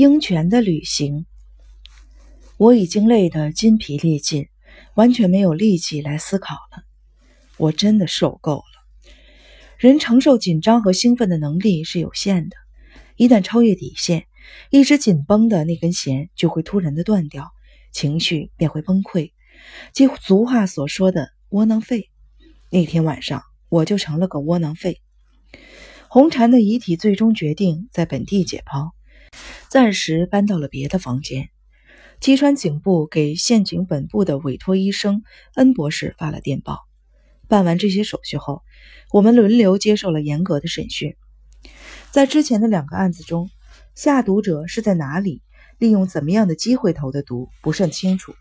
[0.00, 1.26] 鹰泉的旅行，
[2.56, 4.46] 我已经累得筋疲力尽，
[4.94, 6.84] 完全没有力气来思考了。
[7.58, 9.04] 我真的受够了。
[9.76, 12.56] 人承受紧张和兴奋的能力是有限的，
[13.16, 14.24] 一旦超越底线，
[14.70, 17.50] 一直紧绷的那根弦就会突然的断掉，
[17.92, 19.32] 情绪便会崩溃，
[19.92, 22.08] 即俗话所说的窝囊废。
[22.70, 25.02] 那天晚上，我就成了个窝囊废。
[26.08, 28.92] 红蝉的遗体最终决定在本地解剖。
[29.68, 31.48] 暂时搬到了别的房间。
[32.20, 35.22] 基川警部给县警本部的委托医生
[35.54, 36.80] 恩博士发了电报。
[37.48, 38.62] 办完这些手续后，
[39.10, 41.16] 我们轮流接受了严格的审讯。
[42.10, 43.48] 在之前的两个案子中，
[43.94, 45.42] 下毒者是在哪里，
[45.78, 48.34] 利用怎么样的机会投的毒，不甚清楚。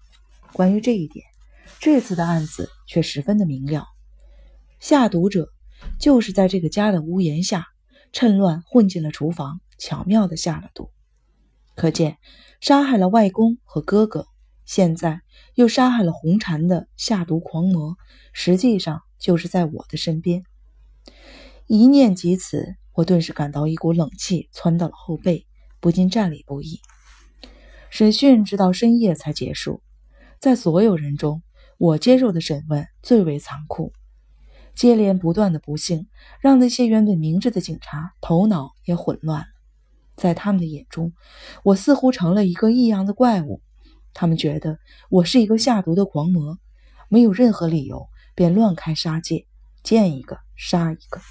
[0.52, 1.26] 关于这一点，
[1.80, 3.86] 这次的案子却十分的明了。
[4.80, 5.50] 下毒者
[6.00, 7.67] 就是在这个家的屋檐下，
[8.12, 9.62] 趁乱混进了厨房。
[9.80, 10.92] 巧妙的下了毒，
[11.76, 12.18] 可见
[12.62, 14.28] 杀害了外公和哥哥，
[14.66, 15.22] 现在
[15.56, 17.95] 又杀害了红婵的下毒狂魔，
[18.34, 20.44] 实际上就是在我的身边。
[21.66, 25.48] 一念及此，我顿时感到一股冷气窜到了后背，
[25.80, 26.81] 不禁站立不已。
[27.90, 29.81] 审讯直到深夜才结束，
[30.40, 31.42] 在所有人中，
[31.78, 33.94] 我接受的审问最为残酷。
[34.75, 36.08] 接连不断的不幸，
[36.40, 39.48] 让那些原本明智的警察头脑也混乱了。
[40.20, 41.14] 在他们的眼中，
[41.64, 43.62] 我似乎成了一个异样的怪物。
[44.14, 44.78] 他们觉得
[45.09, 46.59] 我是一个下毒的狂魔，
[47.08, 49.45] 没有任何理由便乱开杀戒，
[49.81, 51.22] 见一个杀一个。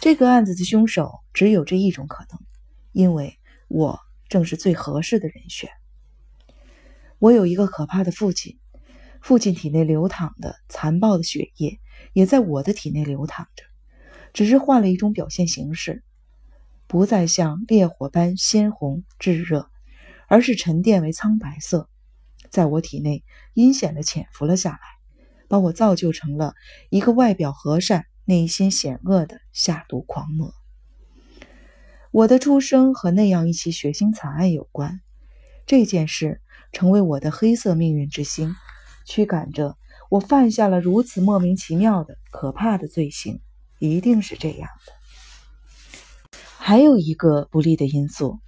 [0.00, 2.38] 这个案子的凶手只有这一种可能，
[2.92, 5.70] 因为我正是最合适的人选。
[7.18, 8.58] 我有一个可怕的父亲，
[9.20, 11.80] 父亲体内流淌的残暴的血液
[12.12, 13.64] 也在我的体内流淌着，
[14.32, 16.04] 只是换了一种表现形式。
[16.86, 19.68] 不再像烈火般鲜红炙热，
[20.28, 21.88] 而是沉淀为苍白色，
[22.50, 24.78] 在我体内阴险地潜伏了下来，
[25.48, 26.54] 把我造就成了
[26.90, 30.52] 一个外表和善、内心险恶的下毒狂魔。
[32.10, 35.00] 我的出生和那样一起血腥惨案有关，
[35.66, 36.40] 这件事
[36.70, 38.54] 成为我的黑色命运之星，
[39.04, 39.76] 驱赶着
[40.10, 43.40] 我犯下了如此莫名其妙的可怕的罪行，
[43.80, 44.93] 一定是这样的。
[46.66, 48.38] 还有一个不利的因素，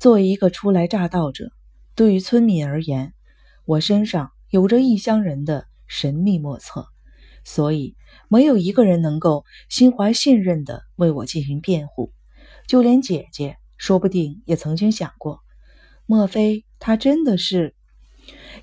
[0.00, 1.52] 作为一个初来乍到者，
[1.94, 3.14] 对于村民而言，
[3.64, 6.88] 我身上有着异乡人的神秘莫测，
[7.44, 7.94] 所以
[8.26, 12.10] 没有一个人能够心怀信任地为我进行辩护。
[12.66, 15.38] 就连姐姐，说不定也曾经想过，
[16.06, 17.76] 莫非他真的是？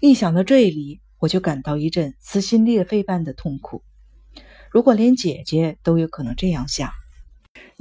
[0.01, 3.85] 一想到这里，我就感到一阵撕心裂肺般的痛苦。
[4.69, 6.91] 如果连姐姐都有可能这样想，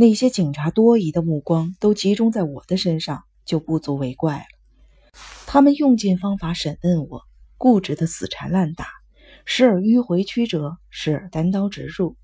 [0.00, 4.44] 那些警察多疑的目光都集中在我的身上，就不足为怪了。
[5.46, 7.20] 他们用尽方法审问我，
[7.58, 8.86] 固执的死缠烂打，
[9.44, 12.16] 时而迂回曲折，时而单刀直入，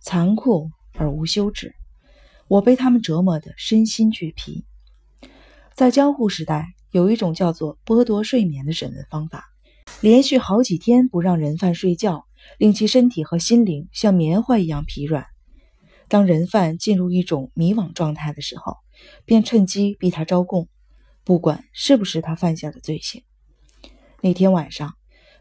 [0.00, 1.74] 残酷而无休止。
[2.46, 4.64] 我被他们折磨得身心俱疲。
[5.74, 9.44] 在江户时代，有一种叫做剥夺睡眠的审问方法，
[10.00, 12.24] 连续好几天不让人犯睡觉，
[12.56, 15.26] 令其身体和心灵像棉花一样疲软。
[16.08, 18.78] 当人犯进入一种迷惘状态的时候，
[19.26, 20.66] 便趁机逼他招供，
[21.22, 23.22] 不管是不是他犯下的罪行。
[24.22, 24.94] 那天晚上，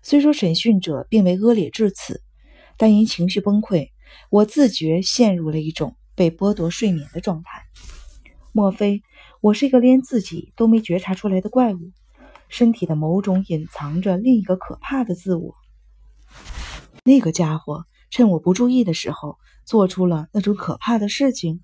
[0.04, 2.22] 虽说审讯者并未恶劣至此，
[2.76, 3.92] 但因情绪崩溃，
[4.30, 7.64] 我自觉陷入了一种被剥夺睡眠的状态。
[8.52, 9.02] 莫非
[9.40, 11.92] 我是一个连自己都没觉察出来的怪物，
[12.50, 15.56] 身体的某种隐藏着另一个可怕的自我？
[17.06, 19.38] 那个家伙趁我不注意的时候。
[19.68, 21.62] 做出了那种可怕的事情，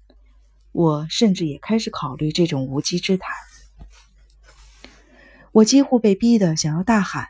[0.74, 3.30] 我甚至也开始考虑这种无稽之谈。
[5.53, 7.28] 我几乎被逼得想要大喊：“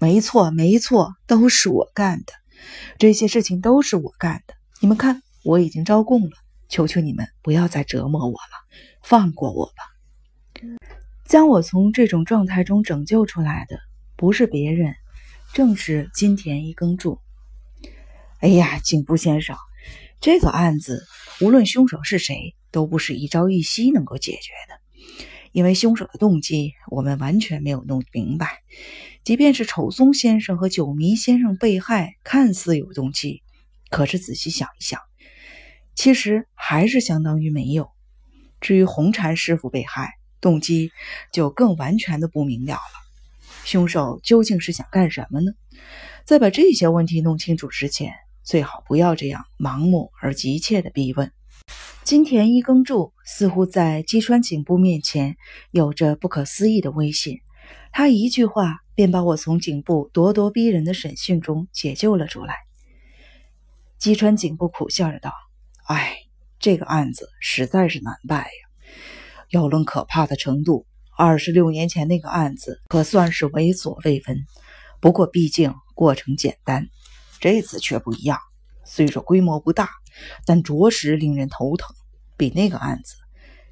[0.00, 2.32] 没错，没错，都是我干的，
[2.98, 4.54] 这些事情都是我干的！
[4.80, 6.30] 你们看，我已经招供了，
[6.70, 10.62] 求求你们不要再折磨我了，放过我吧！”
[11.28, 13.78] 将我从这种状态中拯救出来的，
[14.16, 14.94] 不是别人，
[15.52, 17.18] 正是金田一耕助。
[18.38, 19.54] 哎呀，警部先生。
[20.20, 21.04] 这个案子，
[21.40, 24.80] 无论凶手是谁，都不是一朝一夕能够解决的。
[25.52, 28.58] 因为凶手的动机，我们完全没有弄明白。
[29.24, 33.42] 即便是丑松先生和九迷先生被害，看似有动机，
[33.88, 35.00] 可是仔细想一想，
[35.94, 37.88] 其实还是相当于没有。
[38.60, 40.90] 至于红禅师傅被害，动机
[41.32, 42.80] 就更完全的不明了了。
[43.64, 45.52] 凶手究竟是想干什么呢？
[46.24, 48.12] 在把这些问题弄清楚之前。
[48.46, 51.32] 最好不要这样盲目而急切的逼问。
[52.04, 55.36] 金田一耕助似乎在击川警部面前
[55.72, 57.40] 有着不可思议的威信，
[57.90, 62.54] 他一句话便把我从警部咄咄逼人的审讯中解救了出来。
[63.98, 65.32] 击川警部苦笑着道
[65.88, 66.16] ：“哎，
[66.60, 68.50] 这个案子实在是难办呀。
[69.50, 74.38] 要论可怕的程度，二十六年前那个案子可算是为所未闻。
[75.00, 76.86] 不过毕竟过程简单，
[77.52, 78.38] 这次却不一样。
[78.84, 79.88] 虽说规模不大。”
[80.46, 81.94] 但着实令人头疼，
[82.38, 83.16] 比那个案子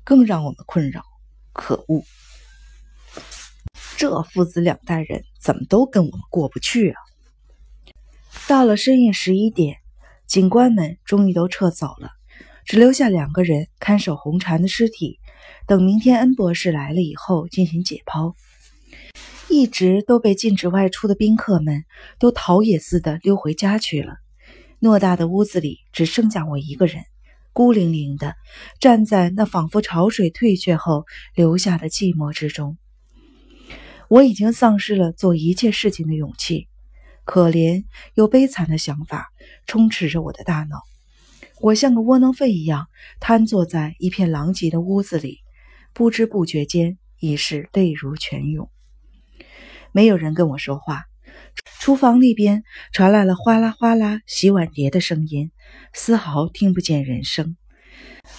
[0.04, 1.02] 更让我们困扰。
[1.54, 2.04] 可恶，
[3.96, 7.00] 这父子两代人怎么都跟我们过不去啊！
[8.46, 9.78] 到了深夜十一点，
[10.26, 12.10] 警官们终于都撤走了，
[12.66, 15.18] 只留下两个人看守红婵的尸体，
[15.66, 18.34] 等明天恩博士来了以后进行解剖。
[19.48, 21.84] 一直都被禁止外出的宾客们
[22.18, 24.16] 都逃也似的溜回家去了。
[24.80, 27.04] 偌大的屋子里只剩下我一个人，
[27.52, 28.34] 孤零零的
[28.80, 31.04] 站在那仿佛潮水退却后
[31.34, 32.76] 留下的寂寞之中。
[34.08, 36.68] 我已经丧失了做一切事情的勇气，
[37.24, 39.28] 可怜又悲惨的想法
[39.66, 40.82] 充斥着我的大脑。
[41.60, 42.88] 我像个窝囊废一样
[43.20, 45.38] 瘫坐在一片狼藉的屋子里，
[45.94, 48.68] 不知不觉间已是泪如泉涌。
[49.94, 51.04] 没有人跟我说话。
[51.78, 55.52] 厨房那边传来了哗啦哗啦洗碗碟的声音，
[55.92, 57.56] 丝毫听不见人声。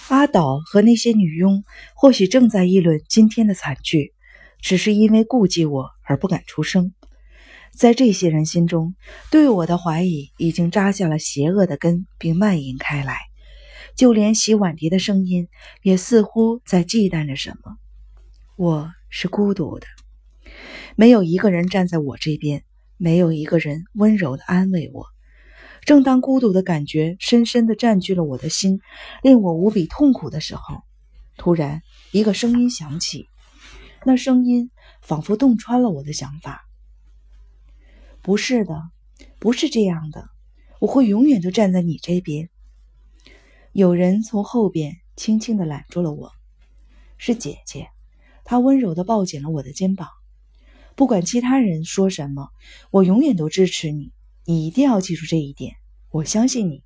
[0.08, 1.64] 阿岛和那些女佣
[1.94, 4.12] 或许正在议论今天的惨剧，
[4.60, 6.92] 只是因为顾忌我而不敢出声。
[7.72, 8.94] 在这些人心中，
[9.30, 13.16] 对我的怀疑已经扎下了邪恶的根，并蔓延开来。
[13.94, 15.48] 就连洗碗碟的声音
[15.82, 17.76] 也似乎在忌惮着什么。
[18.56, 19.86] 我是孤独的，
[20.96, 22.64] 没有一个人站在我这边。
[22.98, 25.04] 没有一个人温柔的安慰我。
[25.82, 28.80] 正当孤独的感觉深深的占据了我的心，
[29.22, 30.82] 令我无比痛苦的时候，
[31.36, 33.28] 突然一个声音响起，
[34.06, 34.70] 那声音
[35.02, 36.64] 仿佛洞穿了我的想法。
[38.22, 38.74] 不是的，
[39.38, 40.30] 不是这样的，
[40.80, 42.48] 我会永远都站在你这边。
[43.72, 46.32] 有人从后边轻轻的揽住了我，
[47.18, 47.88] 是姐姐，
[48.42, 50.08] 她温柔的抱紧了我的肩膀。
[50.96, 52.48] 不管其他人说什么，
[52.90, 54.12] 我永远都支持你。
[54.46, 55.76] 你一定要记住这一点。
[56.08, 56.82] 我相信你。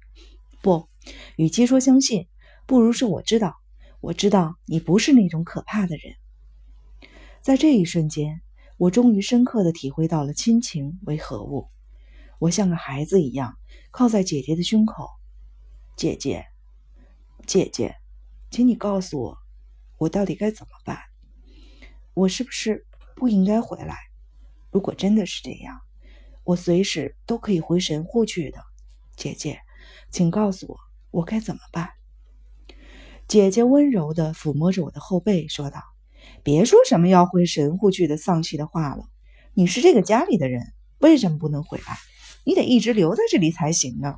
[0.61, 0.89] 不，
[1.37, 2.27] 与其说相信，
[2.67, 3.55] 不如说我知道。
[4.01, 6.17] 我知道你不是那种可怕的人。
[7.41, 8.43] 在这一瞬间，
[8.79, 11.69] 我终于深刻的体会到了亲情为何物。
[12.41, 13.57] 我像个孩子一样
[13.93, 15.09] 靠在姐姐的胸口。
[15.97, 16.47] 姐姐，
[17.47, 17.95] 姐姐，
[18.51, 19.39] 请你告诉我，
[19.99, 20.99] 我到底该怎么办？
[22.15, 22.87] 我是不是？
[23.21, 23.99] 不应该回来。
[24.71, 25.79] 如果真的是这样，
[26.43, 28.59] 我随时都可以回神户去的。
[29.15, 29.61] 姐姐，
[30.11, 30.77] 请告诉我，
[31.11, 31.91] 我该怎么办？
[33.29, 35.83] 姐姐温柔地抚摸着我的后背，说道
[36.43, 39.05] ：“别说什么要回神户去的丧气的话了。
[39.53, 41.99] 你是这个家里的人，为什么不能回来？
[42.45, 44.15] 你得一直留在这里才行呢。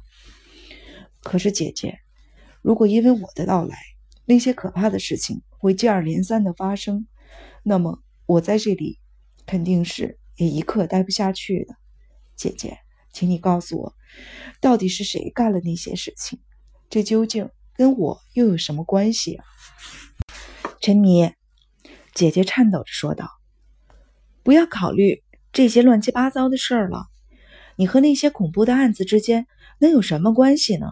[1.24, 1.98] 可是，姐姐，
[2.62, 3.76] 如果因为我的到来，
[4.26, 7.08] 那些可怕的事情会接二连三的发生，
[7.64, 8.98] 那么……”我在这里
[9.46, 11.74] 肯定是也一刻待不下去的，
[12.36, 12.78] 姐姐，
[13.12, 13.94] 请你告诉我，
[14.60, 16.40] 到底是谁干了那些事情？
[16.88, 19.44] 这究竟跟我又有什么关系啊？
[20.80, 21.32] 陈迷，
[22.14, 23.28] 姐姐颤抖着说道
[24.42, 27.06] ：“不要考虑这些乱七八糟的事儿了，
[27.76, 29.46] 你和那些恐怖的案子之间
[29.78, 30.86] 能有什么关系呢？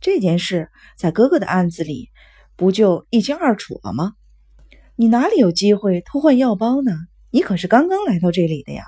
[0.00, 2.10] 这件事在哥哥的案子里
[2.56, 4.12] 不就一清二楚了吗？”
[5.00, 6.90] 你哪里有机会偷换药包呢？
[7.30, 8.82] 你可是刚刚来到这里的呀。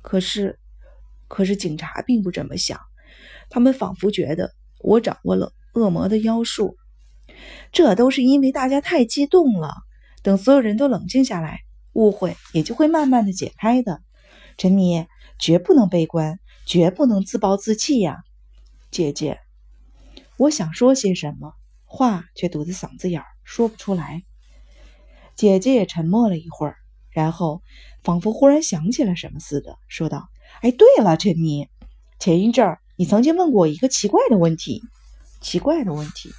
[0.00, 0.60] 可是，
[1.26, 2.78] 可是警察并不这么想，
[3.50, 6.76] 他们仿佛觉得我掌握了恶魔的妖术。
[7.72, 9.74] 这都是因为大家太激动了。
[10.22, 11.58] 等所有人都冷静下来，
[11.94, 14.00] 误会也就会慢慢的解开的。
[14.56, 15.08] 陈妮，
[15.40, 18.18] 绝不能悲观，绝不能自暴自弃呀，
[18.92, 19.40] 姐姐。
[20.36, 21.52] 我想说些什么，
[21.84, 24.22] 话却堵在嗓子眼儿，说不出来。
[25.36, 26.76] 姐姐也沉默了一会儿，
[27.10, 27.62] 然后
[28.02, 30.28] 仿佛忽然想起了什么似的，说道
[30.62, 31.68] ：“哎，对了，陈妮，
[32.18, 34.82] 前一阵儿你曾经问过我一个奇怪的问题。
[35.42, 36.30] 奇怪的问题？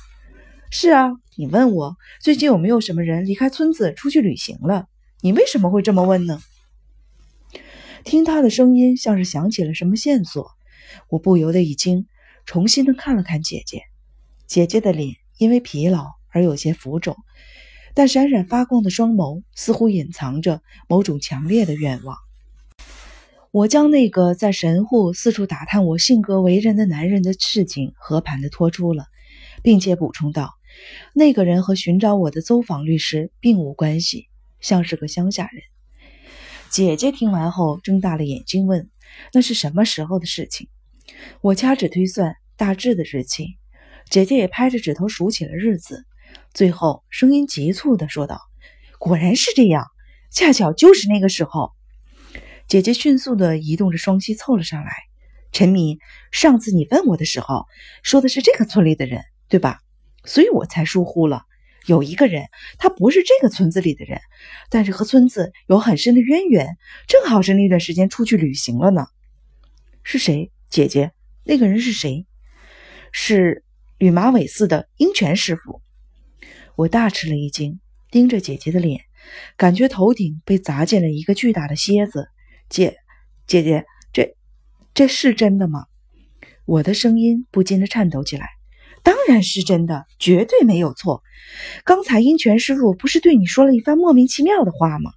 [0.72, 4.88] 是啊，你问我最近有没有什么人离开村子出去旅行了？
[5.22, 6.42] 你为什么会这么问呢？”
[8.04, 10.51] 听他的声音像是想起了什么线索，
[11.10, 12.08] 我不由得一惊，
[12.46, 13.84] 重新的看了看姐姐。
[14.48, 17.16] 姐姐的脸因为疲劳而有些浮肿。
[17.98, 22.16] 但闪闪发光的双眸似乎隐藏着某种强烈的愿望。
[23.50, 29.06] 我将那个在神户四处打探我性格为人的男人的事情和盘的托出了，
[29.63, 30.54] 并且补充道
[31.12, 34.27] ：“那个人和寻找我的走访律师并无关系，
[34.60, 35.63] 像是个乡下人。
[36.70, 38.92] 姐姐听完后睁大了眼睛问
[39.34, 40.68] ：“那是什么时候的事情？”
[41.42, 43.58] 我掐指推算大致的日期，
[44.12, 46.06] 姐姐也拍着指头数起了日子，
[46.53, 48.41] 最后声音急促地说道
[49.00, 49.86] ：“果然是这样，
[50.32, 51.72] 恰巧就是那个时候。”
[52.67, 54.91] 姐姐迅速地移动着双膝凑了上来。
[55.53, 56.00] 陈敏，
[56.32, 57.65] 上次你问我的时候，
[58.03, 59.79] 说的是这个村里的人，对吧？
[60.25, 61.44] 所以我才疏忽了。
[61.86, 64.20] 有一个人，他不是这个村子里的人，
[64.70, 66.77] 但是和村子有很深的渊源，
[67.08, 69.08] 正好是那段时间出去旅行了呢。
[70.03, 70.51] 是谁？
[70.70, 71.13] 姐姐，
[71.46, 72.27] 那个人是谁？
[73.13, 73.63] 是
[73.98, 75.82] 吕马尾寺的鹰泉师傅。
[76.77, 77.79] 我大吃了一惊，
[78.12, 79.01] 盯着姐姐的脸，
[79.57, 82.27] 感觉头顶被砸进了一个巨大的蝎子。
[82.69, 82.98] 姐，
[83.48, 84.36] 姐姐，这
[84.93, 85.86] 这是真的吗？
[86.65, 88.46] 我的声音不禁的颤抖起来。
[89.01, 91.24] 当然是真的，绝对没有错。
[91.84, 95.10] 刚才鹰泉师傅不是对你说了一番莫名其妙的话吗？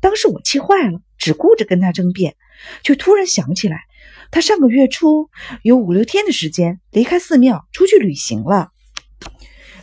[0.00, 2.36] 当时我气坏了，只顾着跟他争辩，
[2.82, 3.82] 却突然想起来，
[4.30, 5.28] 他上个月初
[5.62, 8.70] 有五六天的时间离开寺庙出去旅行了。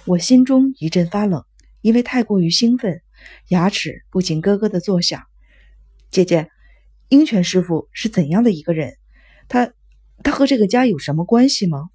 [0.09, 1.45] 我心中一阵发冷，
[1.81, 3.03] 因为太过于兴奋，
[3.49, 5.21] 牙齿不禁咯咯的作响。
[6.09, 6.49] 姐姐，
[7.09, 8.95] 鹰泉师傅是怎样的一个人？
[9.47, 9.71] 他
[10.23, 11.89] 他和这个家有什么关系吗？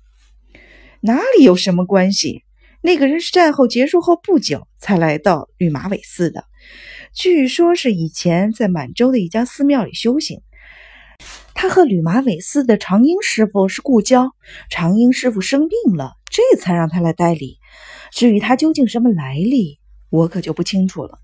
[1.01, 2.45] 哪里有什么关系？
[2.83, 6.45] 那个人是战后结束后不久才来到绿马尾寺的，
[7.13, 10.41] 据说是以前在满洲的一家寺庙里修行。
[11.53, 14.31] 他和吕马尾寺的长英师傅是故交，
[14.71, 17.59] 长英师傅生病了，这才让他来代理。
[18.11, 21.21] 至于他究竟什么来历，我可就不清楚了。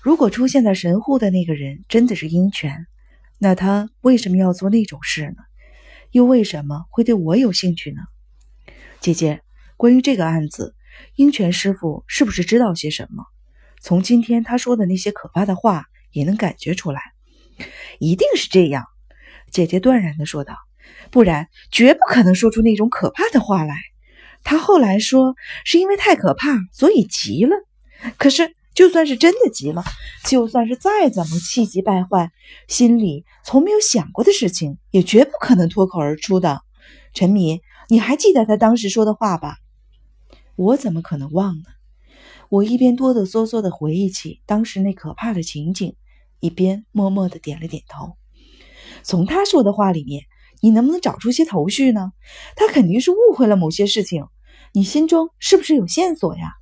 [0.00, 2.86] 如果出现在神户的那个人真的是鹰泉，
[3.38, 5.42] 那他为什么要做那种事呢？
[6.10, 8.02] 又为什么会对我有兴趣呢？
[9.00, 9.42] 姐姐，
[9.76, 10.74] 关于这个案子，
[11.14, 13.24] 鹰泉师傅是不是知道些什么？
[13.80, 17.00] 从今天他说的那些可怕的话，也能感觉出来。
[17.98, 18.84] 一定是这样，
[19.50, 20.56] 姐姐断然的说道。
[21.10, 23.76] 不然，绝不可能说出那种可怕的话来。
[24.44, 25.34] 他后来说，
[25.64, 27.56] 是因为太可怕，所以急了。
[28.18, 29.82] 可是，就算是真的急了，
[30.24, 32.30] 就算是再怎么气急败坏，
[32.68, 36.62] 心里从没有想过的事情，也绝不可能脱口而出的。
[37.14, 37.60] 陈敏。
[37.88, 39.56] 你还记得他当时说的话吧？
[40.56, 41.64] 我怎么可能忘呢？
[42.48, 45.94] 我一边哆哆嗦嗦的回忆起当时那可怕的情景，
[46.40, 48.16] 一边默默的点了点头。
[49.02, 50.22] 从他说的话里面，
[50.62, 52.12] 你能不能找出些头绪呢？
[52.56, 54.24] 他肯定是误会了某些事情，
[54.72, 56.54] 你心中是不是有线索呀？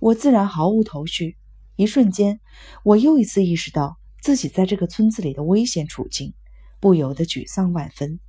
[0.00, 1.36] 我自然毫无头绪。
[1.76, 2.40] 一瞬间，
[2.84, 6.34] 我又一次意识到自己在这个村子里的危险处境，
[6.80, 8.20] 不由得沮丧万分。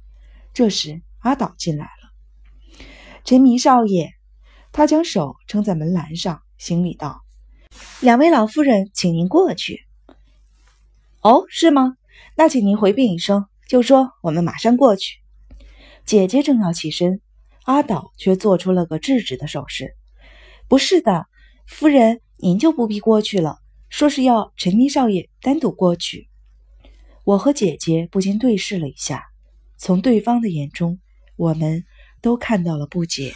[0.53, 1.01] 这时。
[1.25, 2.85] 阿岛进来了，
[3.23, 4.11] 陈迷少爷，
[4.71, 7.23] 他将手撑在门栏上，行礼道
[7.99, 9.87] ：“两位老夫人，请您过去。
[11.21, 11.97] ”“哦，是吗？
[12.35, 15.17] 那请您回禀一声，就说我们马上过去。”
[16.05, 17.21] 姐姐正要起身，
[17.65, 19.95] 阿岛却做出了个制止的手势
[20.69, 21.27] ：“不是的，
[21.67, 23.59] 夫人，您就不必过去了。
[23.89, 26.29] 说是要陈明少爷单独过去。”
[27.25, 29.25] 我和姐姐不禁对视了一下，
[29.77, 30.99] 从对方的眼中。
[31.37, 31.83] 我们
[32.21, 33.33] 都看到了不解。